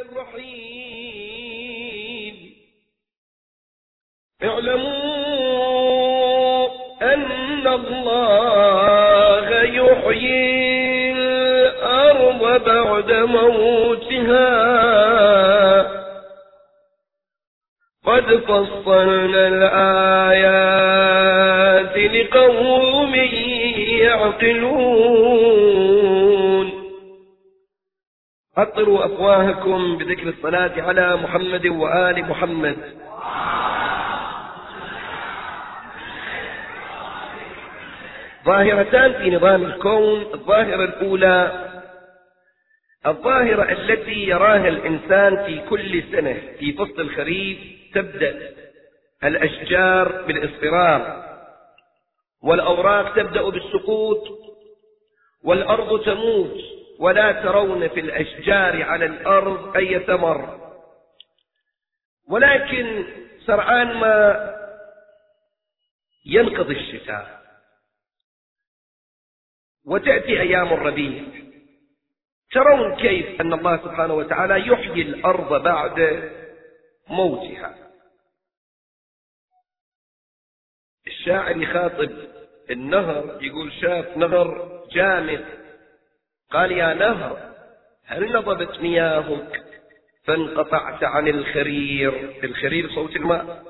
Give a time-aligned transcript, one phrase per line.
[0.00, 0.58] الرحيم.
[4.44, 5.48] اعلموا
[7.02, 14.48] أن الله يحيي الأرض بعد موتها.
[18.06, 20.78] قد فصلنا الآيات
[21.96, 23.14] لقوم
[24.00, 25.07] يعقلون.
[28.58, 32.76] أطروا أفواهكم بذكر الصلاة على محمد وآل محمد.
[38.44, 41.68] ظاهرتان في نظام الكون الظاهرة الأولى
[43.06, 47.58] الظاهرة التي يراها الإنسان في كل سنة في فصل الخريف
[47.94, 48.38] تبدأ.
[49.24, 51.24] الأشجار بالإصفرار
[52.42, 54.28] والأوراق تبدأ بالسقوط
[55.44, 56.77] والأرض تموت.
[56.98, 60.58] ولا ترون في الأشجار على الأرض أي ثمر.
[62.28, 63.04] ولكن
[63.46, 64.48] سرعان ما
[66.26, 67.38] ينقضي الشتاء.
[69.86, 71.24] وتأتي أيام الربيع.
[72.50, 76.30] ترون كيف أن الله سبحانه وتعالى يحيي الأرض بعد
[77.08, 77.90] موتها.
[81.06, 82.10] الشاعر يخاطب
[82.70, 85.57] النهر يقول شاف نهر جامد.
[86.52, 87.38] قال يا نهر
[88.06, 89.62] هل نضبت مياهك؟
[90.24, 92.30] فانقطعت عن الخرير.
[92.44, 93.62] الخرير صوت الماء.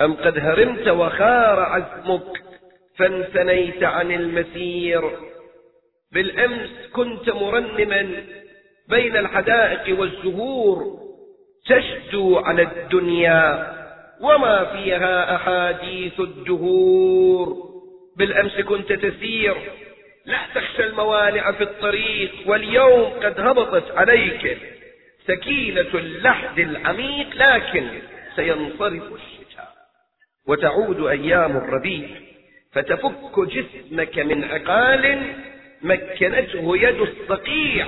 [0.00, 2.42] أم قد هرمت وخار عزمك
[2.98, 5.10] فانثنيت عن المسير.
[6.12, 8.24] بالأمس كنت مرنما
[8.88, 10.98] بين الحدائق والزهور
[11.66, 13.72] تشدو على الدنيا
[14.20, 17.56] وما فيها أحاديث الدهور.
[18.16, 19.56] بالأمس كنت تسير
[20.26, 24.58] لا تخشى الموانع في الطريق واليوم قد هبطت عليك
[25.26, 27.88] سكينة اللحد العميق لكن
[28.36, 29.72] سينصرف الشتاء
[30.46, 32.08] وتعود أيام الربيع
[32.72, 35.32] فتفك جسمك من عقال
[35.82, 37.86] مكنته يد الصقيع.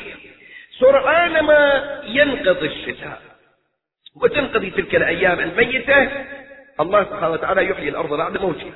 [0.81, 3.23] سرعان ما ينقضي الشتاء
[4.23, 6.09] وتنقضي تلك الأيام الميتة.
[6.81, 8.73] الله سبحانه وتعالى يحيي الأرض بعد موتها.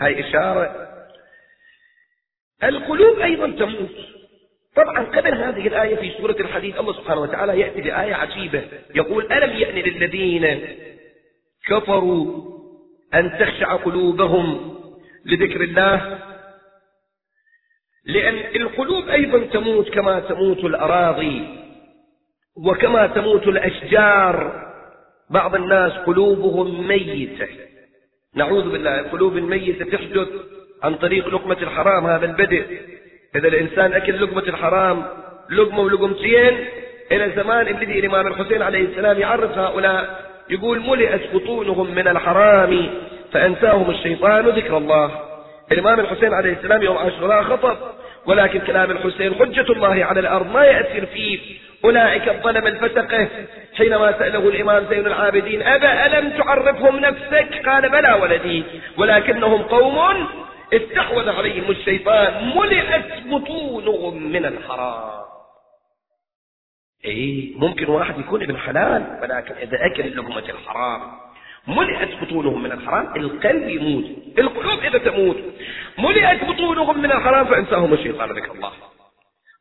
[0.00, 0.93] هاي إشارة
[2.68, 3.96] القلوب أيضا تموت.
[4.76, 8.62] طبعا قبل هذه الآية في سورة الحديث الله سبحانه وتعالى يأتي بآية عجيبة.
[8.94, 10.68] يقول ألم يأن للذين
[11.66, 12.42] كفروا
[13.14, 14.78] أن تخشع قلوبهم
[15.24, 16.18] لذكر الله؟
[18.04, 21.42] لأن القلوب أيضا تموت كما تموت الأراضي
[22.56, 24.64] وكما تموت الأشجار.
[25.30, 27.48] بعض الناس قلوبهم ميتة.
[28.34, 30.28] نعوذ بالله القلوب الميتة تحدث.
[30.82, 32.64] عن طريق لقمة الحرام هذا البدء.
[33.36, 35.04] إذا الإنسان أكل لقمة الحرام
[35.50, 36.64] لقمة ولقمتين
[37.12, 42.90] إلى زمان الذي الإمام الحسين عليه السلام يعرف هؤلاء يقول ملئت بطونهم من الحرام
[43.32, 45.10] فأنساهم الشيطان ذكر الله.
[45.72, 47.76] الإمام الحسين عليه السلام يوم عاشوراء خطب
[48.26, 51.38] ولكن كلام الحسين حجة الله على الأرض ما يأثر فيه.
[51.84, 53.28] أولئك الظلم الفسقة.
[53.76, 58.64] حينما سأله الإمام زين العابدين أبا ألم تعرفهم نفسك؟ قال بلى ولدي
[58.96, 60.26] ولكنهم قوم
[60.72, 65.24] استحوذ عليهم الشيطان ملئت بطونهم من الحرام.
[67.04, 71.00] إيه ممكن واحد يكون ابن حلال ولكن إذا أكل لقمة الحرام.
[71.68, 74.04] ملئت بطونهم من الحرام القلب يموت
[74.38, 75.36] القلوب إذا تموت.
[75.98, 78.72] ملئت بطونهم من الحرام فانساهم الشيطان ذكر الله.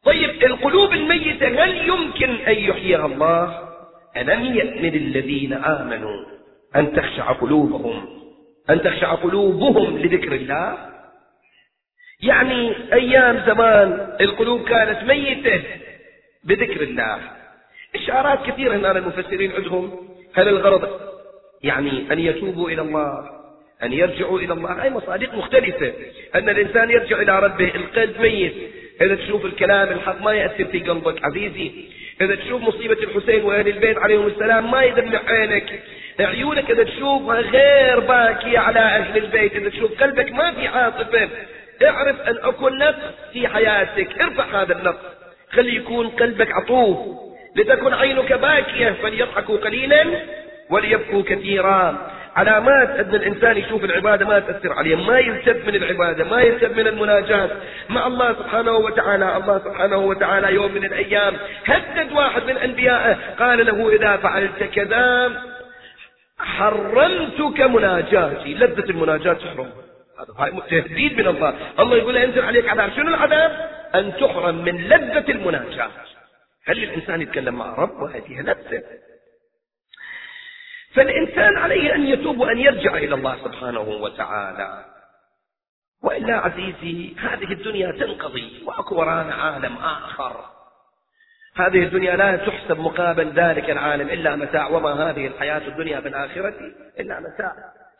[0.05, 3.69] طيب القلوب الميتة هل يمكن أن يحييها الله؟
[4.17, 6.25] ألم يأن للذين آمنوا
[6.75, 8.05] أن تخشع قلوبهم
[8.69, 10.92] أن تخشع قلوبهم لذكر الله؟
[12.23, 15.61] يعني أيام زمان القلوب كانت ميتة
[16.43, 17.19] بذكر الله.
[17.95, 19.99] اشارات كثيرة هنا المفسرين عندهم.
[20.33, 20.89] هل الغرض
[21.63, 23.29] يعني أن يتوبوا إلى الله
[23.83, 25.93] أن يرجعوا إلى الله؟ هاي مصادق مختلفة.
[26.35, 28.53] أن الإنسان يرجع إلى ربه القلب ميت.
[29.01, 31.71] اذا تشوف الكلام الحق ما يأثر في قلبك عزيزي.
[32.21, 35.83] اذا تشوف مصيبة الحسين وأهل البيت عليهم السلام ما يدمع عينك.
[36.19, 39.55] عيونك إذا تشوفها غير باكية على أهل البيت.
[39.55, 41.29] إذا تشوف قلبك ما في عاطفة.
[41.83, 44.21] اعرف أن أكون نقص في حياتك.
[44.21, 45.05] ارفع هذا النقص
[45.51, 46.97] خلي يكون قلبك عطوف.
[47.55, 50.05] لتكن عينك باكية فليضحكوا قليلا
[50.69, 52.11] وليبكوا كثيرا.
[52.35, 54.95] علامات أن الإنسان يشوف العبادة ما تأثر عليه.
[54.95, 57.49] ما يلتف من العبادة ما يلتف من المناجاة.
[57.89, 61.33] مع الله سبحانه وتعالى الله سبحانه وتعالى يوم من الأيام
[61.65, 63.17] هدد واحد من أنبيائه.
[63.39, 65.31] قال له إذا فعلت كذا
[66.39, 68.53] حرمتك مناجاتي.
[68.53, 69.69] لذة المناجاة تحرم
[70.39, 71.55] هذا تهديد من الله.
[71.79, 72.91] الله يقول انزل عليك عذاب.
[72.91, 75.91] شنو العذاب؟ أن تحرم من لذة المناجاة.
[76.65, 78.83] هل الإنسان يتكلم مع رب وهذه نفسه
[80.93, 84.85] فالإنسان عليه أن يتوب وأن يرجع إلى الله سبحانه وتعالى.
[86.03, 90.45] وإلا عزيزي هذه الدنيا تنقضي وأكو ورانا عالم آخر.
[91.55, 94.67] هذه الدنيا لا تحسب مقابل ذلك العالم إلا متاع.
[94.67, 96.55] وما هذه الحياة الدنيا في الآخرة
[96.99, 97.53] إلا متاع.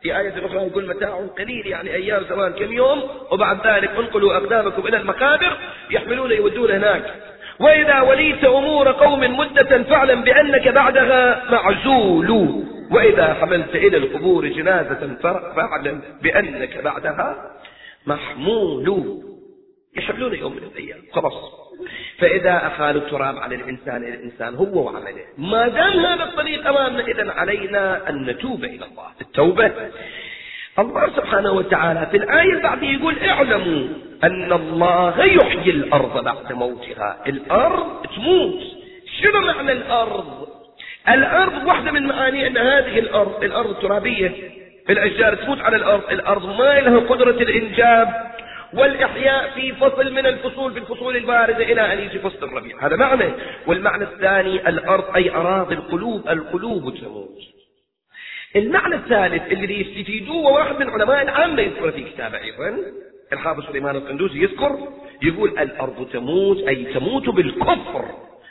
[0.03, 4.87] في آية أخرى يقول متاع قليل يعني أيام زمان كم يوم وبعد ذلك انقلوا أقدامكم
[4.87, 5.57] إلى المقابر
[5.91, 7.13] يحملون يودون هناك.
[7.59, 12.63] وإذا وليت أمور قوم مدة فاعلم بأنك بعدها معزول.
[12.91, 15.15] وإذا حملت إلى القبور جنازة
[15.55, 17.51] فاعلم بأنك بعدها
[18.07, 19.19] محمول.
[19.97, 20.99] يحملون يوم من الأيام.
[21.13, 21.62] خلاص.
[22.17, 25.23] فإذا أخالوا التراب على الإنسان الإنسان هو وعمله.
[25.37, 29.07] ما دام هذا الطريق أمامنا إذا علينا أن نتوب إلى الله.
[29.21, 29.71] التوبة.
[30.79, 33.87] الله سبحانه وتعالى في الآية بعدها يقول اعلموا
[34.23, 37.17] أن الله يحيي الأرض بعد موتها.
[37.27, 38.61] الأرض تموت.
[39.21, 40.47] شنو معنى الأرض؟
[41.09, 44.31] الأرض واحدة من معاني أن هذه الأرض الأرض الترابية.
[44.89, 46.11] الأشجار تموت على الأرض.
[46.11, 48.33] الأرض ما لها قدرة الإنجاب.
[48.75, 52.87] والإحياء في فصل من الفصول في الفصول الباردة إلى أن يجي فصل الربيع.
[52.87, 53.33] هذا معنى.
[53.67, 57.37] والمعنى الثاني الأرض أي أراضي القلوب القلوب تموت.
[58.55, 62.77] المعنى الثالث اللي يستفيدوه واحد من علماء العامة يذكر في كتابه أيضا
[63.33, 64.77] الحافظ سليمان القندوسي يذكر
[65.21, 68.05] يقول الأرض تموت أي تموت بالكفر.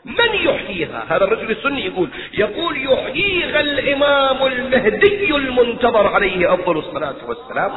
[0.04, 2.08] من يحييها؟ هذا الرجل السني يقول
[2.38, 7.72] يقول يحييها الإمام المهدي المنتظر عليه أفضل الصلاة والسلام.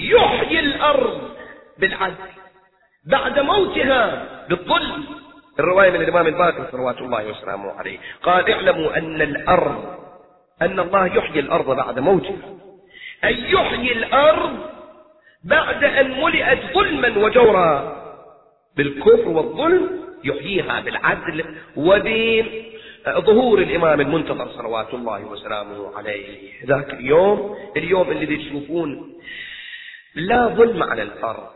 [0.00, 1.30] يحيي الأرض
[1.78, 2.14] بالعدل.
[3.06, 5.04] بعد موتها بالظلم.
[5.58, 7.98] الرواية من الإمام الباقر صلوات الله وسلامه عليه.
[8.22, 9.98] قال اعلموا أن الأرض
[10.62, 12.58] أن الله يحيي الأرض بعد موتها.
[13.24, 14.56] أي يحيي الأرض
[15.44, 17.98] بعد أن ملئت ظلما وجورا.
[18.76, 21.44] بالكفر والظلم يحييها بالعدل
[21.76, 26.52] وبظهور الإمام المنتظر صلوات الله وسلامه عليه.
[26.66, 29.14] ذاك اليوم اليوم اللي تشوفون
[30.14, 31.48] لا ظلم على الأرض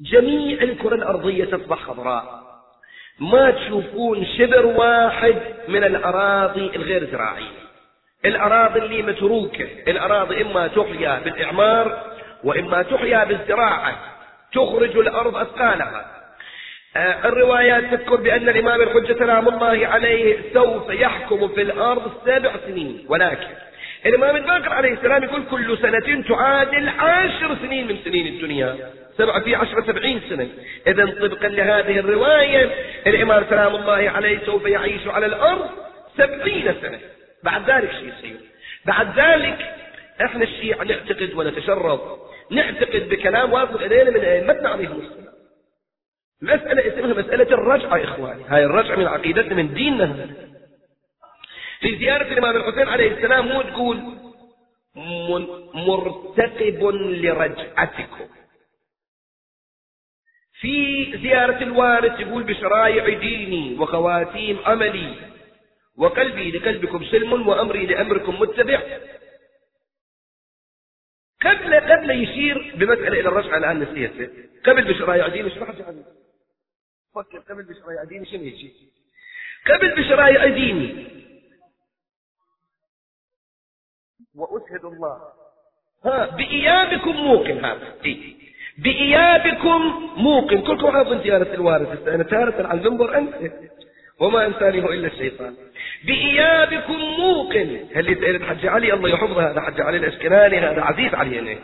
[0.00, 2.46] جميع الكرة الأرضية تصبح خضراء.
[3.20, 5.36] ما تشوفون شبر واحد
[5.68, 7.66] من الأراضي الغير زراعية.
[8.24, 12.12] الأراضي اللي متروكة الأراضي إما تحيا بالإعمار
[12.44, 13.96] وإما تحيا بالزراعة.
[14.52, 16.12] تخرج الأرض أثقالها.
[16.96, 23.06] آه، الروايات تذكر بأن الإمام الحجة سلام الله عليه سوف يحكم في الأرض سبع سنين.
[23.08, 23.48] ولكن
[24.06, 28.76] الإمام الباقر عليه السلام يقول كل سنة تعادل عشر سنين من سنين الدنيا.
[29.18, 30.48] سبعة في عشرة سبعين سنة.
[30.86, 32.70] إذا طبقا لهذه الرواية
[33.06, 35.70] الإمام سلام الله عليه سوف يعيش على الأرض
[36.16, 36.98] سبعين سنة.
[37.44, 38.36] بعد ذلك شيء يصير.
[38.84, 39.74] بعد ذلك
[40.24, 42.00] إحنا الشيعة نعتقد ونتشرف
[42.50, 45.34] نعتقد بكلام واصل إلينا من أئمتنا عليهم السلام.
[46.42, 48.42] مسألة اسمها مسألة الرجعة إخواني.
[48.48, 50.26] هاي الرجعة من عقيدتنا من ديننا.
[51.80, 54.26] في زيارة الإمام الحسين عليه السلام مو تقول
[55.74, 58.28] مرتقب لرجعتكم.
[60.60, 65.14] في زيارة الوارث يقول بشرايع ديني وخواتيم عملي
[65.96, 68.80] وقلبي لقلبكم سلم وأمري لأمركم متبع.
[71.42, 74.28] قبل قبل يشير بمسألة إلى الرجعة الآن نسيته
[74.64, 75.70] قبل بشرايع ديني شو راح
[77.14, 78.72] فكر قبل بشرايع ديني شنو يجي؟
[79.66, 81.06] قبل بشرايع ديني
[84.36, 85.18] وأشهد الله.
[86.04, 87.94] ها بإيابكم موقن هذا.
[88.04, 88.36] إيه؟
[88.78, 90.60] بإيابكم موقن.
[90.60, 92.08] كلكم حافظ زيارة الوارث.
[92.08, 93.34] أنا تارة عن المنبر أنت.
[94.20, 95.54] وما إنسانه إلا الشيطان.
[96.04, 97.86] بإيابكم موقن.
[97.94, 99.50] هل يسأل حج علي؟ الله يحفظه.
[99.50, 101.58] هذا حج علي الأشكناني هذا عزيز علينا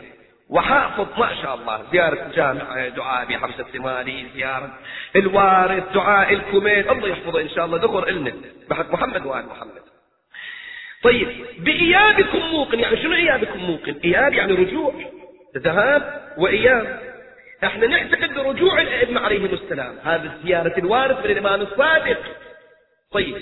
[0.49, 1.81] وحافظ ما شاء الله.
[1.91, 4.71] زيارة الجامع دعاء بحبس الثماني زيارة
[5.15, 6.91] الوارث دعاء الكوميت.
[6.91, 7.77] الله يحفظه إن شاء الله.
[7.77, 8.31] ذكر إلنا
[8.69, 9.92] بحق محمد وآل محمد.
[11.03, 11.27] طيب
[11.59, 14.93] بإيابكم موقن يعني شنو إيابكم موقن؟ إياب يعني رجوع
[15.57, 16.99] ذهاب وإياب.
[17.63, 19.95] إحنا نعتقد برجوع الأئمة عليهم السلام.
[20.03, 22.19] هذا زيارة الوارث من الإمام الصادق.
[23.11, 23.35] طيب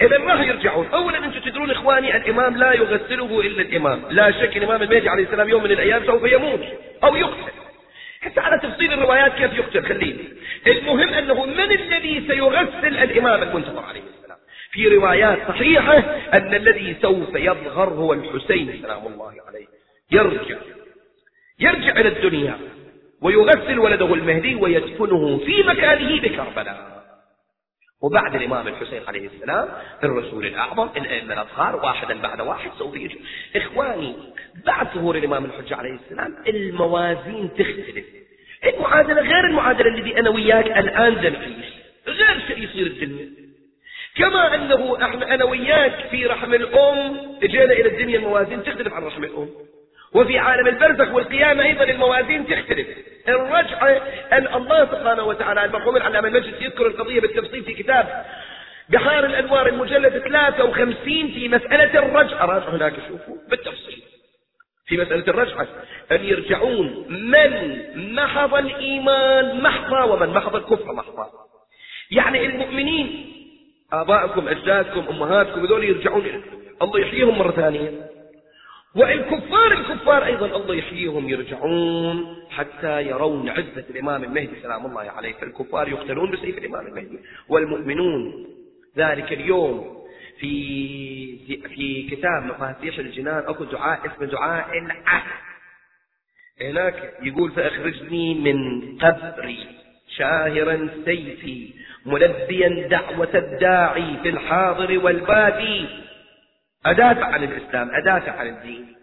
[0.00, 4.02] إذا راح يرجعون؟ أولا أنتم تدرون إخواني الإمام لا يغسله إلا الإمام.
[4.10, 6.60] لا شك الإمام المهدي عليه السلام يوم من الأيام سوف يموت
[7.04, 7.52] أو يقتل.
[8.20, 10.24] حتى على تفصيل الروايات كيف يقتل خليني.
[10.66, 13.97] المهم أنه من الذي سيغسل الإمام المنتظر عليه؟
[14.70, 15.98] في روايات صحيحة
[16.34, 19.66] أن الذي سوف يظهر هو الحسين سلام الله عليه.
[20.12, 20.56] يرجع.
[21.60, 22.58] يرجع إلى الدنيا
[23.22, 26.98] ويغسل ولده المهدي ويدفنه في مكانه بكربلاء.
[28.02, 29.68] وبعد الإمام الحسين عليه السلام
[30.04, 33.20] الرسول الأعظم الأئمة الأصغار واحدا بعد واحد سوف يجي
[33.56, 34.16] إخواني
[34.66, 38.04] بعد ظهور الإمام الحجة عليه السلام الموازين تختلف.
[38.64, 41.66] المعادلة غير المعادلة الذي أنا وياك الآن نعيش
[42.06, 43.47] غير شيء يصير الدنيا.
[44.18, 44.98] كما أنه
[45.34, 49.48] أنا وياك في رحم الأم إجينا إلى الدنيا الموازين تختلف عن رحم الأم.
[50.14, 52.88] وفي عالم البرزخ والقيامة أيضا الموازين تختلف.
[53.28, 58.24] الرجعة أن الله سبحانه وتعالى المرحوم العلامة المجلس يذكر القضية بالتفصيل في كتاب
[58.88, 62.44] بحار الأنوار المجلد 53 في مسألة الرجعة.
[62.44, 64.02] راجعوا هناك شوفوا بالتفصيل.
[64.86, 65.66] في مسألة الرجعة.
[66.12, 71.30] أن يرجعون من محض الإيمان محضا ومن محض الكفر محضا.
[72.10, 73.37] يعني المؤمنين
[73.92, 76.24] آبائكم أجدادكم أمهاتكم هذول يرجعون
[76.82, 78.10] الله يحييهم مرة ثانية.
[78.94, 85.32] والكفار الكفار أيضا الله يحييهم يرجعون حتى يرون عزة الإمام المهدي سلام الله عليه.
[85.32, 87.18] فالكفار يقتلون بسيف الإمام المهدي.
[87.48, 88.46] والمؤمنون
[88.96, 90.04] ذلك اليوم
[90.38, 95.48] في في كتاب مفاتيح الجنان أكو دعاء اسمه دعاء العهد.
[96.60, 99.66] هناك يقول فأخرجني من قبري
[100.16, 101.70] شاهرا سيفي
[102.06, 105.86] ملبيا دعوة الداعي في الحاضر والبادي.
[106.86, 108.94] أدافع عن الإسلام أدافع عن الدين.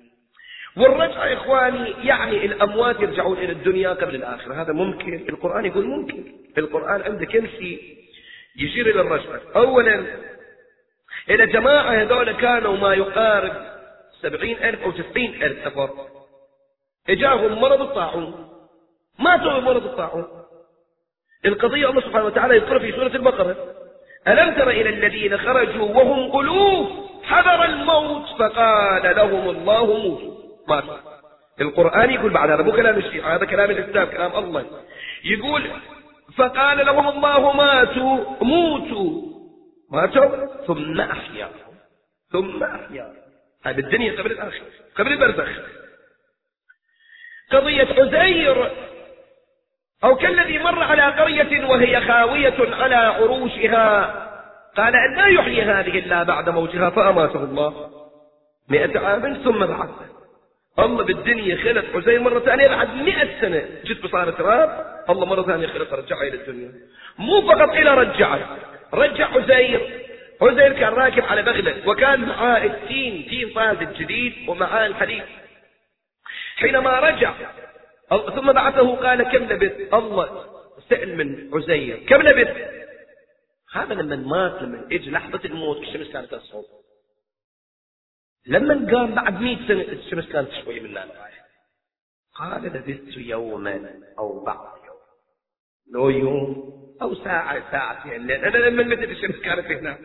[0.78, 4.62] والرجعة إخواني يعني الأموات يرجعون إلى الدنيا قبل الآخرة.
[4.62, 5.26] هذا ممكن.
[5.30, 6.24] القرآن يقول ممكن.
[6.58, 7.82] القرآن عنده شيء
[8.60, 9.42] يشير إلى الرجعة.
[9.56, 10.06] أولا
[11.30, 13.54] إلى جماعة هذول كانوا ما يقارب
[14.22, 15.90] سبعين ألف أو تسعين ألف نفر.
[17.10, 18.50] إجاهم مرض الطاعون.
[19.20, 20.45] ماتوا بمرض الطاعون.
[21.46, 23.56] القضية الله سبحانه وتعالى يذكر في سورة البقرة.
[24.28, 26.90] ألم تر إلى الذين خرجوا وهم ألوف
[27.24, 30.36] حذر الموت فقال لهم الله موتوا
[30.68, 30.98] ماتوا
[31.62, 34.66] القرآن يقول بعد هذا مو كلام الشيعة هذا كلام الإسلام كلام الله.
[35.24, 35.72] يقول
[36.38, 39.22] فقال لهم الله ماتوا موتوا.
[39.92, 41.76] ماتوا ثم أحياهم
[42.32, 43.16] ثم أحياهم
[43.64, 45.50] هذه الدنيا قبل الآخرة قبل البرزخ.
[47.52, 48.72] قضية عزير
[50.04, 54.06] أو كالذي مر على قرية وهي خاوية على عروشها
[54.78, 57.90] قال أن لا يحيي هذه إلا بعد موتها فأماته الله.
[58.70, 60.06] مئة عام ثم بعثه
[60.80, 65.68] الله بالدنيا خلق عزير مرة ثانية بعد مئة سنة جت بصار تراب الله مرة ثانية
[65.68, 66.72] خلق رجعه إلى الدنيا.
[67.18, 68.40] مو فقط إلى رجعه
[68.94, 70.02] رجع عزير
[70.42, 75.24] عزير كان راكب على بغلة وكان معاه التين تين طازج جديد ومعاه الحديد.
[76.58, 77.34] حينما رجع
[78.10, 80.46] ثم بعثه قال كم لبث الله
[80.90, 82.58] سأل من عزير كم لبث
[83.74, 86.64] هذا لما مات لما اجى لحظة الموت الشمس كانت تصعد
[88.48, 91.06] لما قام بعد مئة سنة الشمس كانت شوي من لا
[92.36, 94.96] قال لبثت يوما أو بعض يوم.
[95.94, 99.98] لو يوم أو ساعة ساعتين الليل أنا لما مدت الشمس كانت هنا.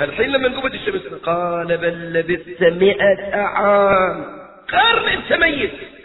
[0.00, 4.38] الحين لما قمت الشمس قال بل لبثت مئة عام.
[4.68, 5.97] قرن أنت ميت.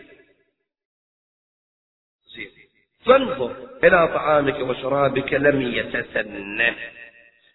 [3.06, 6.76] فانظر إلى طعامك وشرابك لم يتسنه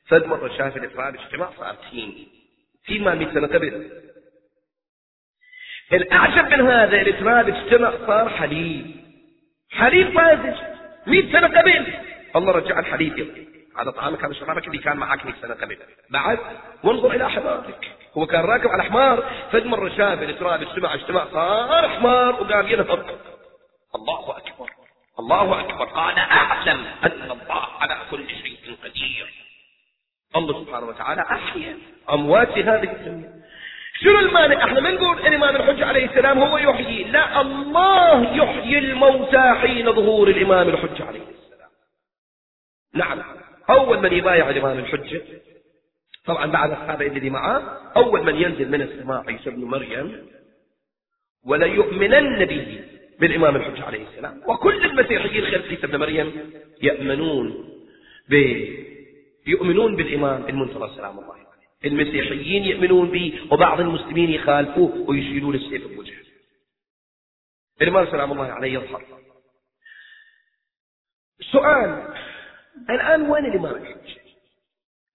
[0.06, 2.28] فد مرة شاف الإفراد اجتماع صار تين
[2.84, 3.90] فيما مئة سنة قبل.
[5.92, 8.96] الأعجب من هذا الإفراد اجتمع صار حليب؟
[9.70, 10.58] حليب طازج
[11.06, 11.86] مئة سنة قبل.
[12.36, 13.18] الله رجع الحليب.
[13.18, 15.78] يوم هذا طعامك هذا شرابك اللي كان معك 100 سنة قبل.
[16.10, 16.38] بعد
[16.84, 21.88] وانظر إلى حمارك هو كان راكب على حمار فد مرة شاف الإسراء اجتمع اجتماع صار
[21.88, 23.06] حمار وقام ينهض.
[23.94, 24.77] الله أكبر.
[25.20, 25.84] الله أكبر.
[25.84, 29.34] قال أعلم أن الله على كل شيء قدير.
[30.36, 31.78] الله سبحانه وتعالى أحيا
[32.10, 33.42] أموات هذه الدنيا.
[34.00, 37.04] شنو المانع؟ إحنا ما نقول الامام الحجة عليه السلام هو يحيي.
[37.04, 41.70] لا الله يحيي الموتى حين ظهور الإمام الحجة عليه السلام.
[42.94, 43.22] نعم.
[43.70, 45.22] أول من يبايع الإمام الحجة
[46.24, 50.28] طبعا بعد الصحابة الذي معه أول من ينزل من السماء عيسى بن مريم
[51.46, 52.87] ولا يؤمنن به.
[53.20, 54.42] بالامام الحجة عليه السلام.
[54.46, 57.74] وكل المسيحيين خلف عيسى بن مريم يأمنون
[58.28, 58.34] ب
[59.46, 61.48] يؤمنون بالإمام المنتظر سلام الله عليه.
[61.84, 66.24] المسيحيين يؤمنون به وبعض المسلمين يخالفوه ويشيلون السيف بوجهه.
[67.82, 69.04] الإمام سلام الله عليه يظهر.
[71.52, 72.14] سؤال
[72.90, 74.20] الآن وين الإمام الحجة؟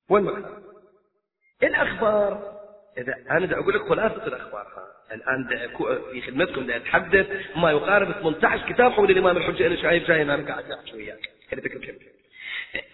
[0.09, 0.45] وين معنى
[1.63, 2.53] الأخبار
[2.97, 4.67] إذا أنا أقول لك خلاصة الأخبار
[5.13, 5.47] الآن
[6.11, 7.27] في خدمتكم دا أتحدث.
[7.55, 11.61] ما يقارب 18 كتاب حول الإمام الحجة أنا شايف جاي أنا قاعد أحكي وياك كذا
[11.61, 12.13] فكرة كبيرة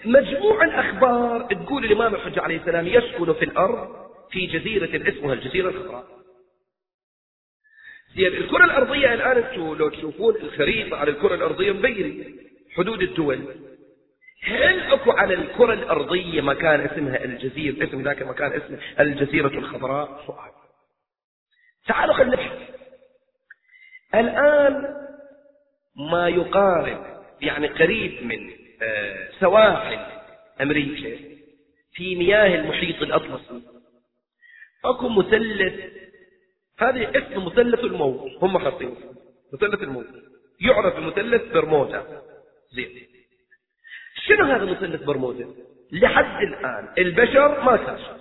[0.05, 6.07] مجموع الأخبار تقول الإمام الحجة عليه السلام يسكن في الأرض في جزيرة اسمها الجزيرة الخضراء.
[8.17, 12.25] الكرة الأرضية الآن أنتم لو تشوفون الخريطة على الكرة الأرضية مبينة.
[12.75, 13.39] حدود الدول.
[14.43, 20.58] هل أكو على الكرة الأرضية مكان اسمها الجزيرة اسم ذاك المكان اسمه الجزيرة الخضراء؟ سؤال.
[21.87, 22.69] تعالوا خلينا نبحث
[24.15, 24.95] الآن
[26.11, 29.99] ما يقارب يعني قريب من آه، سواحل
[30.61, 31.39] أمريكا
[31.93, 33.61] في مياه المحيط الأطلسي
[34.85, 35.99] أكو مثلث
[36.79, 38.31] هذه اسم مثلث الموت.
[38.41, 38.95] هم حاطين
[39.53, 40.07] مثلث الموت.
[40.61, 42.21] يعرف بمثلث برمودا.
[42.71, 43.07] زين.
[44.27, 45.47] شنو هذا مثلث برمودا؟
[45.91, 48.17] لحد الآن البشر ما كاشف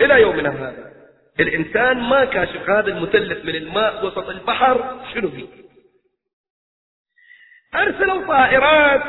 [0.00, 0.99] إلى يومنا هذا.
[1.40, 5.46] الإنسان ما كاشف هذا المثلث من الماء وسط البحر شنو فيه؟
[7.74, 9.02] أرسلوا طائرات.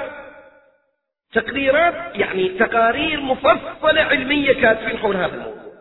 [1.34, 5.74] تقريرات يعني تقارير مفصلة علمية كاتبين حول هذا الموضوع.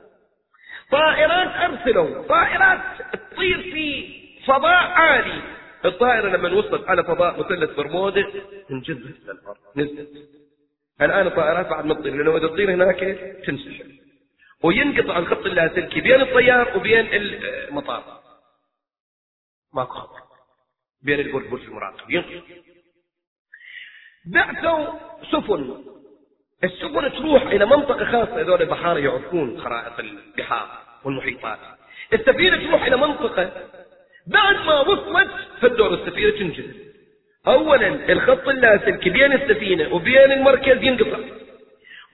[0.90, 2.80] طائرات أرسلوا طائرات
[3.12, 4.14] تطير في
[4.47, 5.42] فضاء عالي.
[5.85, 8.25] الطائرة لما وصلت على فضاء مثلث برمودا
[8.71, 10.09] انجذبت للأرض نزلت.
[11.02, 13.00] الآن الطائرات بعد ما تطير لأنه إذا تطير هناك
[13.47, 14.00] تنسحب
[14.64, 18.21] وينقطع الخط اللاسلكي بين الطيار وبين المطار.
[19.75, 20.17] ماكو خط
[21.02, 22.40] بين البرج برج المراقب ينقطع
[24.26, 24.87] بعثوا
[25.33, 25.85] سفن.
[26.64, 28.40] السفن تروح إلى منطقة خاصة.
[28.40, 30.69] هذول البحارة يعرفون خرائط البحار
[31.05, 31.59] والمحيطات.
[32.12, 33.69] السفينة تروح إلى منطقة
[34.26, 36.75] بعد ما وصلت فالدور السفينة تنجز
[37.47, 41.40] أولا الخط اللاسلكي بين السفينة وبين المركز ينقطع.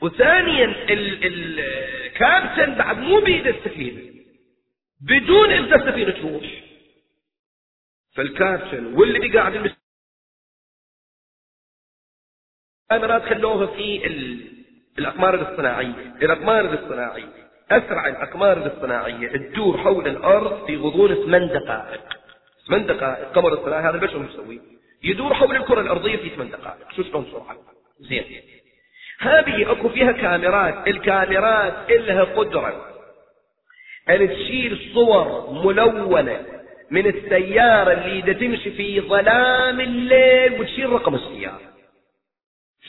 [0.03, 4.03] وثانيا الكابتن بعد مو بيد السفينة.
[5.01, 6.63] بدون إذن السفينة تروح.
[8.15, 9.75] فالكابتن واللي بقاعد
[12.91, 14.07] كاميرات خلوها في
[14.99, 16.17] الأقمار الاصطناعية.
[16.23, 17.51] الأقمار الاصطناعية.
[17.71, 19.29] أسرع الأقمار الاصطناعية.
[19.29, 22.19] تدور حول الأرض في غضون ثمان دقائق.
[22.67, 23.33] ثمان دقائق.
[23.33, 24.61] قمر اصطناعي هذا البشر مسويه
[25.03, 26.93] يدور حول الكرة الأرضية في ثمان دقائق.
[26.93, 27.59] شو شلون سرعة؟
[28.01, 28.43] زين.
[29.21, 32.87] هذه اكو فيها كاميرات الكاميرات إلها قدرة.
[34.11, 36.41] أن تشيل صور ملونة
[36.91, 41.61] من السيارة اللي تمشي في ظلام الليل وتشيل رقم السيارة.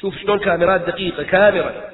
[0.01, 1.89] شوف شلون كاميرات دقيقة كاميرا.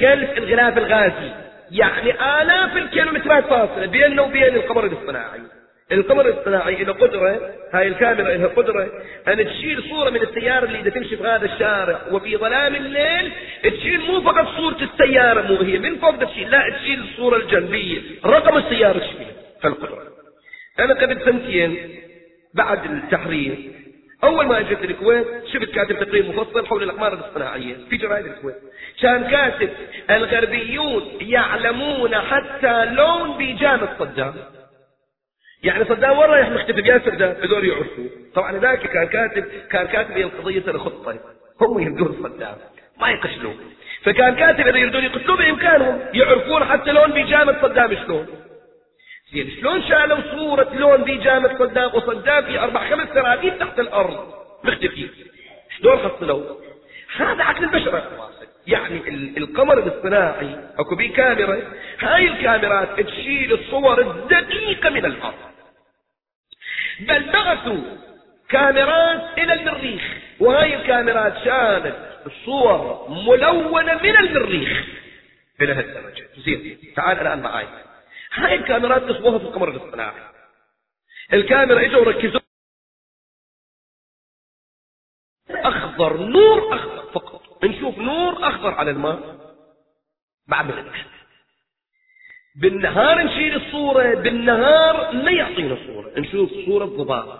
[0.00, 1.32] خلف الغلاف الغازي
[1.70, 2.10] يعني
[2.42, 5.40] آلاف الكيلومترات فاصلة بيننا وبين القمر الاصطناعي.
[5.92, 8.90] القمر الاصطناعي له قدرة هاي الكاميرا لها قدرة.
[9.28, 14.00] أن تشيل صورة من السيارة اللي إذا تمشي في هذا الشارع وفي ظلام الليل تشيل
[14.00, 18.00] مو فقط صورة السيارة مو هي من فوق تشيل لا تشيل الصورة الجنبية.
[18.24, 19.26] رقم السيارة تشيل
[19.62, 20.02] فالقدرة
[20.78, 22.00] أنا قبل سنتين
[22.54, 23.56] بعد التحرير
[24.24, 28.56] أول ما أجيت الكويت شفت كاتب تقرير مفصل حول الأقمار الاصطناعية في جرائد الكويت.
[29.02, 29.70] كان كاتب
[30.10, 34.34] الغربيون يعلمون حتى لون بيجامة صدام
[35.66, 40.16] يعني صدام وين رايح مختفي؟ بياسر ده هذول يعرفوه طبعا ذاك كان كاتب كان كاتب
[40.16, 41.18] القضية الخطة.
[41.60, 42.56] هم يهدون صدام.
[43.00, 43.54] ما يقتلوه
[44.02, 46.00] فكان كاتب إذا يريدون يقتلوه بإمكانهم.
[46.14, 48.26] يعرفون حتى لون بيجامة صدام شلون.
[49.32, 54.34] زين شلون شالوا صورة لون بيجامة صدام؟ وصدام في أربع خمس سراديب تحت الأرض.
[54.64, 55.08] مختفي.
[55.78, 56.44] شلون حصلوا؟
[57.16, 58.02] هذا عقل البشر.
[58.66, 61.62] يعني القمر الاصطناعي أكو بيه كاميرا.
[62.00, 65.55] هاي الكاميرات تشيل الصور الدقيقة من الأرض.
[67.00, 67.96] بل بعثوا
[68.48, 70.02] كاميرات إلى المريخ.
[70.40, 74.86] وهاي الكاميرات شالت الصور ملونة من المريخ.
[75.60, 76.28] إلى هالدرجة.
[76.36, 77.66] زين تعال الآن معي
[78.32, 80.22] هاي الكاميرات تصبوها في القمر الاصطناعي.
[81.32, 82.40] الكاميرا إجوا وركزوا.
[85.50, 87.12] أخضر نور أخضر.
[87.12, 87.64] فقط.
[87.64, 89.36] نشوف نور أخضر على الماء.
[90.46, 90.74] بعد ما
[92.60, 96.12] بالنهار نشيل الصورة بالنهار ما يعطينا صورة.
[96.18, 97.38] نشوف صورة ضباب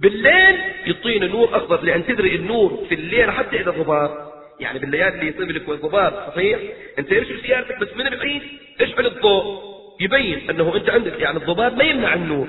[0.00, 5.26] بالليل يعطينا نور أخضر لأن تدري النور في الليل حتى إذا ضباب يعني بالليالي اللي
[5.26, 6.58] يصيب لك ضباب صحيح؟
[6.98, 8.42] أنت ارشد سيارتك بس من بعيد
[8.80, 9.76] اشعل الضوء.
[10.00, 12.48] يبين أنه أنت عندك يعني الضباب ما يمنع النور.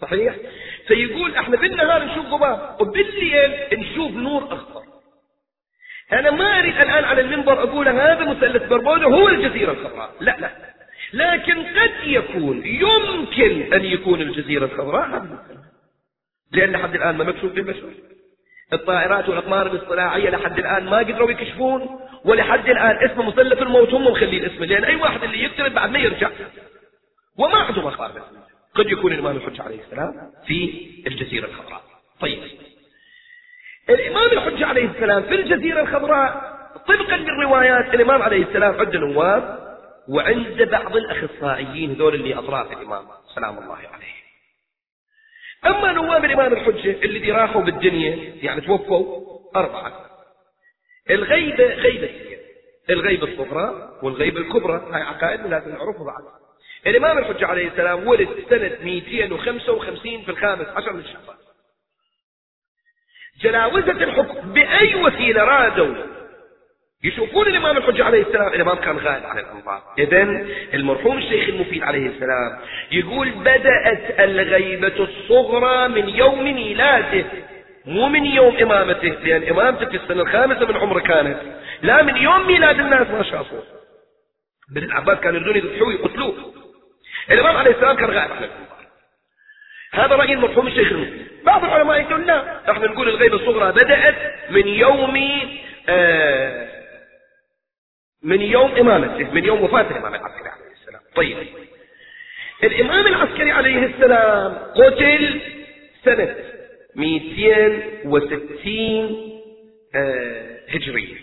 [0.00, 0.34] صحيح؟
[0.86, 4.82] فيقول إحنا بالنهار نشوف ضباب وبالليل نشوف نور أخضر.
[6.12, 10.12] أنا ما أريد الآن على المنبر أقول هذا مثلث برمودا هو الجزيرة الخضراء.
[10.20, 10.73] لا لا.
[11.14, 15.26] لكن قد يكون يمكن أن يكون الجزيرة الخضراء
[16.52, 17.88] لأن لحد الآن ما مكشوف للبشر
[18.72, 24.44] الطائرات والأقمار الاصطناعية لحد الآن ما قدروا يكشفون ولحد الآن اسمه مثلث الموت هم مخلين
[24.44, 26.30] اسمه لأن أي واحد اللي يقترب بعد ما يرجع.
[27.38, 28.22] وما عندهم أخبار بس.
[28.74, 30.12] قد يكون الإمام الحجة عليه السلام
[30.46, 31.82] في الجزيرة الخضراء.
[32.20, 32.38] طيب.
[33.90, 36.54] الإمام الحجة عليه السلام في الجزيرة الخضراء
[36.88, 39.63] طبقا للروايات الإمام عليه السلام عنده نواب
[40.08, 43.06] وعند بعض الأخصائيين هذول اللي أطراف الإمام.
[43.34, 44.14] سلام الله عليه.
[45.66, 49.24] أما نواب الإمام الحجة اللي راحوا بالدنيا يعني توفوا
[49.56, 50.10] أربعة.
[51.10, 52.10] الغيبة غيبة
[52.90, 54.88] الغيبة الصغرى والغيبة الكبرى.
[54.92, 56.22] هاي عقائد لازم نعرفها بعد.
[56.86, 61.36] الإمام الحجة عليه السلام ولد سنة 255 في الخامس عشر من شعبان.
[63.40, 66.13] جلاوزة الحكم بأي وسيلة رادوا
[67.04, 70.22] يشوفون الإمام الحجة عليه السلام الإمام كان غائب عن الأنظار إذا
[70.74, 72.58] المرحوم الشيخ المفيد عليه السلام
[72.92, 77.24] يقول بدأت الغيبة الصغرى من يوم ميلاده
[77.86, 81.36] مو من يوم إمامته لأن إمامته في السنة الخامسة من عمره كانت
[81.82, 83.62] لا من يوم ميلاد الناس ما شافوه
[84.74, 86.34] بن العباس كانوا يريدون يذبحوه يقتلوه.
[87.30, 88.84] الإمام عليه السلام كان غائب عن الأنظار
[89.92, 91.26] هذا رأي المرحوم الشيخ المفيد.
[91.44, 94.14] بعض العلماء يقولون لا إحنا نقول الغيبة الصغرى بدأت
[94.50, 95.28] من يوم
[95.88, 96.73] آه
[98.24, 101.00] من يوم إمامته من يوم وفاة الإمام العسكري عليه السلام.
[101.14, 101.36] طيب.
[102.64, 105.40] الإمام العسكري عليه السلام قتل
[106.04, 106.36] سنة
[106.96, 109.30] 260
[109.94, 111.14] آه، هجرية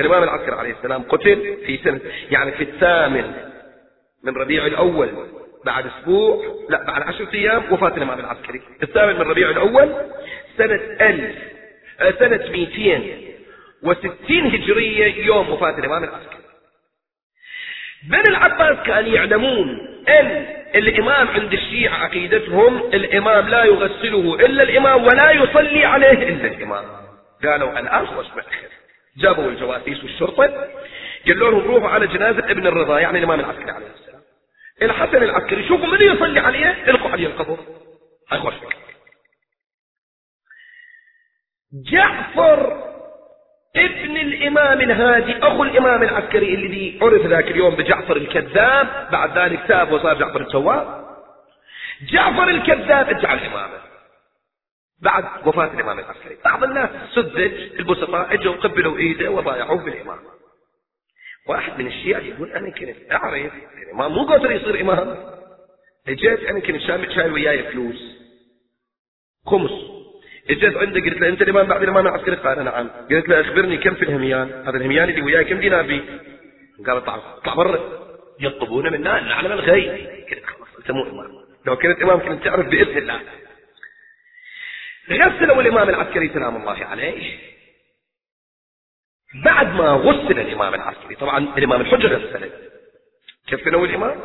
[0.00, 3.34] الإمام العسكري عليه السلام قتل في سنة يعني في الثامن
[4.24, 5.10] من ربيع الأول
[5.64, 8.60] بعد أسبوع لا بعد عشرة أيام وفاة الإمام العسكري.
[8.82, 9.94] الثامن من ربيع الأول
[10.58, 11.36] سنة ألف
[12.00, 13.31] آه، سنة 200
[13.82, 16.42] وستين هجرية يوم وفاة الإمام العسكري.
[18.08, 19.68] بني العباس كانوا يعلمون
[20.08, 26.84] أن الإمام عند الشيعة عقيدتهم الإمام لا يغسله إلا الإمام ولا يصلي عليه إلا الإمام.
[27.44, 28.68] قالوا الآن خش مأخر
[29.16, 30.68] جابوا الجواسيس والشرطة
[31.26, 34.22] قالوا لهم روحوا على جنازة ابن الرضا يعني الإمام العسكري عليه السلام.
[34.82, 37.58] الحسن العسكري شوفوا من يصلي عليه؟ القوا عليه القبر.
[38.32, 38.40] هاي
[41.72, 42.91] جعفر
[43.76, 49.92] ابن الإمام الهادي أخو الإمام العسكري الذي عرف ذاك اليوم بجعفر الكذاب بعد ذلك تاب
[49.92, 51.02] وصار جعفر التواب.
[52.02, 53.78] جعفر الكذاب ادعى الإمامة.
[55.02, 56.36] بعد وفاة الإمام العسكري.
[56.44, 60.18] بعض الناس سذج البسطاء اجوا قبلوا إيده وضايعوه بالإمام
[61.46, 65.16] واحد من الشيعة يقول أنا كنت أعرف الإمام مو قادر يصير إمام.
[66.08, 68.12] اجيت أنا كنت شايل وياي فلوس.
[69.46, 69.70] خمس
[70.52, 72.88] اجيت عنده قلت له أنت الإمام بعد الإمام العسكري؟ قال نعم.
[73.10, 76.02] قلت له أخبرني كم في الهميان؟ هذا الهميان اللي وياي كم دينار بي؟
[76.86, 77.80] قال اطلع اطلع برا.
[78.40, 79.90] يطلبون منا أن نعلم الغيب.
[80.30, 81.30] قلت خلاص أنت مو إمام.
[81.66, 83.20] لو كنت إمام كنت تعرف بإذن الله.
[85.10, 87.38] غسلوا الإمام العسكري سلام الله عليه.
[89.44, 92.50] بعد ما غسل الإمام العسكري طبعا الإمام الحجة غسله
[93.46, 94.20] كفنوا الإمام؟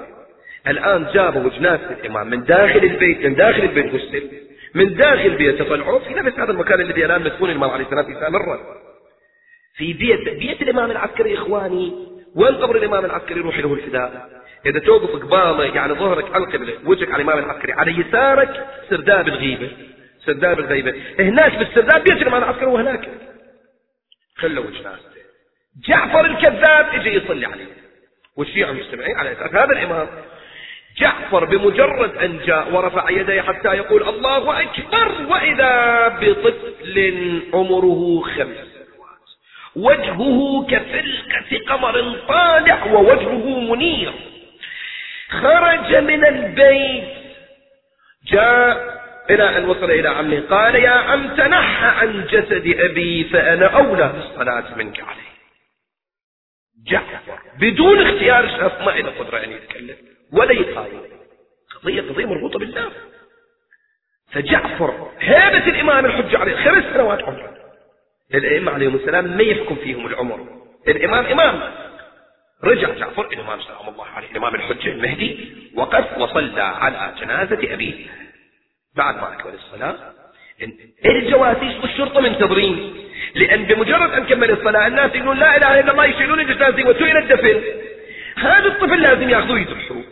[0.67, 4.46] الآن جابوا جنازه الإمام من داخل البيت من داخل البيت غسل.
[4.75, 8.31] من داخل بيته طلعوا في نفس هذا المكان الذي الآن مسكون الإمام عليه الصلاة والسلام.
[8.31, 8.59] مرة.
[9.75, 11.93] في بيت بيت الإمام العسكري إخواني
[12.35, 14.29] وين قبر الإمام العسكري روحي له الفداء.
[14.65, 19.71] إذا توقف قبامه يعني ظهرك على القبلة وجهك على الإمام العسكري على يسارك سرداب الغيبة.
[20.25, 20.93] سرداب الغيبة.
[21.19, 23.09] هناك بالسرداب بيت الإمام العسكري وهناك.
[24.37, 25.17] خلوا جنازته
[25.87, 27.77] جعفر الكذاب اجى يصلي عليه.
[28.37, 30.07] والشيعة مجتمعين على أساس هذا الإمام
[30.97, 39.27] جعفر بمجرد أن جاء ورفع يديه حتى يقول الله أكبر وإذا بطفل عمره خمس سنوات
[39.75, 44.13] وجهه كفلكة قمر طالع ووجهه منير.
[45.29, 47.13] خرج من البيت
[48.27, 48.97] جاء
[49.29, 54.75] إلى أن وصل إلى عمه قال يا عم تنحى عن جسد أبي فأنا أولى بالصلاة
[54.77, 55.27] منك عليه.
[56.87, 60.16] جعفر بدون اختيار شخص ما له قدرة أن يتكلم.
[60.33, 61.01] ولا يقايم
[61.83, 62.91] قضية قضية مربوطة بالله.
[64.31, 67.53] فجعفر هيبة الإمام الحجة عليه خمس سنوات عمره.
[68.33, 70.47] الأئمة عليهم السلام ما يحكم فيهم العمر.
[70.87, 71.61] الإمام إمام.
[72.63, 78.05] رجع جعفر الإمام سلام الله عليه الإمام الحجة المهدي وقف وصلى على جنازة أبيه.
[78.95, 79.95] بعد ما أكمل الصلاة
[81.05, 82.93] الجواسيس والشرطة منتظرين
[83.35, 86.77] لأن بمجرد أن كمل الصلاة الناس يقولون لا إله إلا الله يشيلون الجنازة
[87.11, 87.63] إلى الدفن.
[88.37, 90.03] هذا الطفل لازم ياخذوه يذبحوه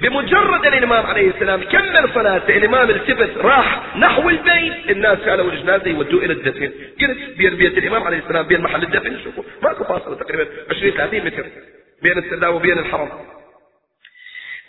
[0.00, 4.90] بمجرد ان الإمام عليه السلام كمل صلاته الإمام التفت راح نحو البيت.
[4.90, 6.72] الناس شالوا الجنازه يودوه إلى الدفن.
[7.00, 9.20] قلت بين بيت الإمام عليه السلام بين محل الدفن.
[9.24, 11.44] شوفوا ماكو فاصله تقريبا 20 30 متر
[12.02, 13.08] بين السلاة وبين الحرم.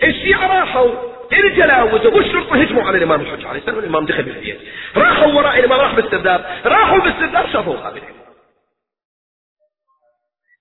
[0.03, 0.91] الشيعة راحوا
[1.33, 3.77] الجلاوزة والشرطة هجموا على الإمام الحج عليه السلام.
[3.77, 4.59] والإمام دخل بالبيت.
[4.97, 8.01] راحوا وراء الإمام راح بالسرداب راحوا بالسرداب شافوا غاب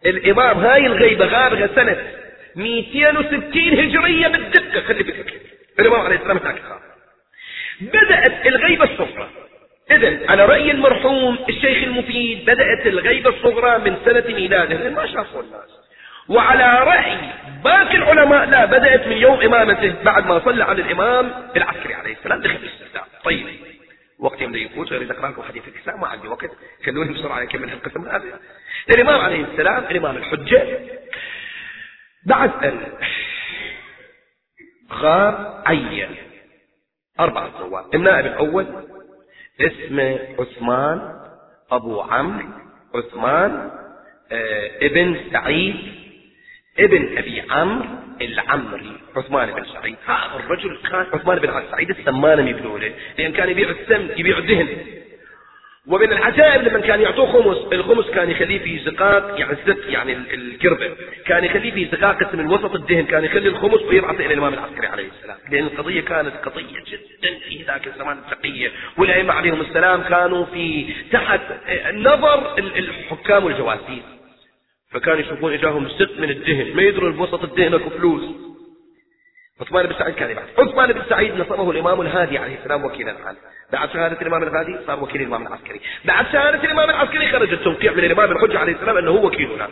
[0.07, 2.20] الإمام هاي الغيبة غابها سنة.
[2.57, 4.81] 260 هجرية بالدقة.
[4.81, 5.41] خلي بالك.
[5.81, 6.63] الإمام عليه السلام هناك
[7.81, 9.31] بدأت الغيبة الصغرى.
[9.91, 14.91] إذا على رأي المرحوم الشيخ المفيد بدأت الغيبة الصغرى من سنة ميلاده.
[14.91, 15.71] ما شافوا الناس.
[16.29, 17.17] وعلى رأي
[17.65, 22.41] باقي العلماء لا بدأت من يوم إمامته بعد ما صلى على الإمام العسكري عليه السلام.
[22.41, 23.09] دخل الاستفتاء.
[23.25, 23.47] طيب.
[24.19, 26.51] وقت يوم يفوت غير اقرا لكم حديث الكساء ما عندي وقت.
[26.87, 28.41] خلوني بسرعة أكمل القسم هذا.
[28.91, 30.63] الإمام عليه السلام الإمام الحجة
[32.27, 32.93] بعد أن
[34.93, 36.17] غاب عين.
[37.21, 38.67] أربعة زوار النائب الأول
[39.61, 41.21] اسمه عثمان
[41.71, 42.49] أبو عمرو
[42.95, 43.71] عثمان
[44.33, 45.77] آه ابن سعيد
[46.79, 47.89] ابن أبي عمرو
[48.21, 48.93] العمري.
[49.17, 49.97] عثمان بن سعيد.
[50.07, 55.00] هذا الرجل كان عثمان بن سعيد السمان يقولوا له لأن كان يبيع السم يبيع الدهن.
[55.91, 60.91] ومن العجائب لما كان يعطوه خمس الخمس كان يخليه في زقاق يعني الزق يعني القربة
[61.27, 65.09] كان يخليه في زقاق من وسط الدهن كان يخلي الخمس ويبعثه إلى الإمام العسكري عليه
[65.19, 65.37] السلام.
[65.51, 68.71] لأن القضية كانت قضية جدا في ذاك الزمان التقية.
[68.99, 71.41] والأئمة عليهم السلام كانوا في تحت
[71.95, 74.05] نظر الحكام والجواسيس
[74.91, 78.23] فكانوا يشوفون إجاهم زق من الدهن ما يدرون بوسط الدهن أكو فلوس.
[79.61, 83.39] عثمان بن سعيد كان يبعث عثمان بن سعيد نصبه الإمام الهادي عليه السلام وكيلا عنه
[83.73, 85.81] بعد شهادة الإمام الهادي صار وكيل الإمام العسكري.
[86.05, 89.69] بعد شهادة الإمام العسكري خرج التوقيع من الإمام الحجة عليه السلام أنه هو وكيلنا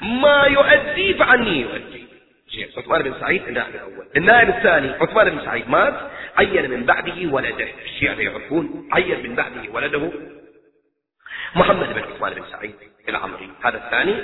[0.00, 2.04] ما يؤدي فعني يؤدي.
[2.76, 4.06] عثمان بن سعيد النائب الأول.
[4.16, 5.94] النائب الثاني عثمان بن سعيد مات.
[6.36, 7.68] عين من بعده ولده.
[7.84, 10.12] الشيعة يعرفون عين من بعده ولده.
[11.56, 12.74] محمد بن عثمان بن سعيد
[13.08, 13.50] العمري.
[13.62, 14.14] هذا الثاني.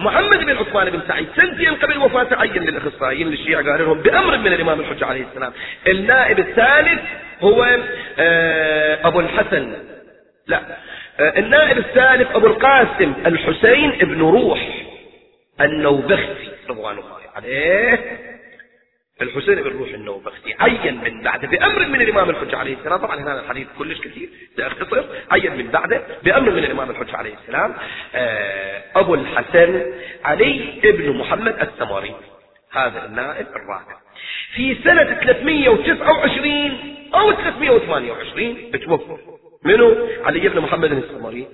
[0.00, 4.46] محمد بن عثمان بن سعيد سنتين قبل وفاته عين للأخصائيين للشيعة قال لهم بأمر من
[4.46, 5.52] الإمام الحجة عليه السلام
[5.88, 7.00] النائب الثالث
[7.40, 7.78] هو
[8.18, 9.72] آه، أبو الحسن.
[10.46, 10.60] لا
[11.20, 14.86] آه، النائب الثالث أبو القاسم الحسين بن روح
[15.60, 18.29] النوبختي رضوان الله عليه.
[19.22, 22.98] الحسين بن روح النوبختي عين من بعده بأمر من الإمام الحجة عليه السلام.
[22.98, 27.74] طبعا هنا الحديث كلش كثير سأختصر عين من بعده بأمر من الإمام الحجة عليه السلام.
[28.14, 29.92] آه، أبو الحسن
[30.24, 32.14] علي ابن محمد السماري
[32.72, 33.96] هذا النائب الرابع.
[34.54, 39.18] في سنة 329 أو 328 بتوفر
[39.64, 41.46] منو؟ علي ابن محمد السماري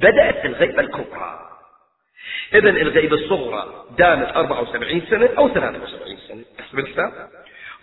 [0.00, 1.53] بدأت الغيبة الكبرى.
[2.54, 6.44] إذا الغيبة الصغرى دامت 74 سنة أو 73 سنة.
[6.60, 7.12] احسب الحساب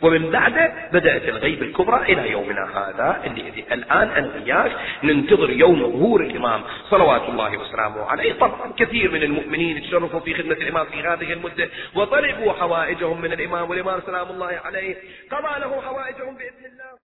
[0.01, 4.71] ومن بعده بدأت الغيبة الكبرى إلى يومنا هذا اللي الآن أنا وياك
[5.03, 8.33] ننتظر يوم ظهور الإمام صلوات الله وسلامه عليه.
[8.33, 13.69] طبعا كثير من المؤمنين تشرفوا في خدمة الإمام في هذه المدة وطلبوا حوائجهم من الإمام
[13.69, 14.95] والإمام سلام الله عليه.
[15.31, 16.91] قضى له حوائجهم بإذن الله.